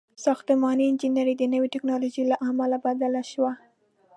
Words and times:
•ساختماني 0.25 0.83
انجینري 0.87 1.33
د 1.37 1.43
نوې 1.53 1.67
ټیکنالوژۍ 1.73 2.23
له 2.31 2.37
امله 2.49 2.77
بدله 2.85 3.21
شوه. 3.31 3.51